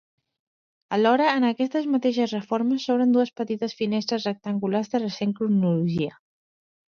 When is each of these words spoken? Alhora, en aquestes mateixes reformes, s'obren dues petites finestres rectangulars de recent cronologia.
Alhora, 0.95 1.27
en 1.41 1.43
aquestes 1.49 1.85
mateixes 1.95 2.33
reformes, 2.37 2.87
s'obren 2.87 3.13
dues 3.17 3.33
petites 3.43 3.77
finestres 3.83 4.27
rectangulars 4.31 4.91
de 4.95 5.03
recent 5.05 5.37
cronologia. 5.43 6.19